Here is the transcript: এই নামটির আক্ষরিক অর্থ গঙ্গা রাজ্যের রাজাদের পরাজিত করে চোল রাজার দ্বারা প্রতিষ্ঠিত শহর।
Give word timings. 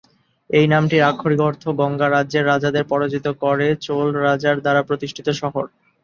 এই 0.49 0.65
নামটির 0.67 1.07
আক্ষরিক 1.09 1.41
অর্থ 1.41 1.63
গঙ্গা 1.79 2.07
রাজ্যের 2.09 2.47
রাজাদের 2.47 2.83
পরাজিত 2.91 3.25
করে 3.43 3.67
চোল 3.85 4.07
রাজার 4.23 4.57
দ্বারা 4.63 4.81
প্রতিষ্ঠিত 4.89 5.27
শহর। 5.41 5.65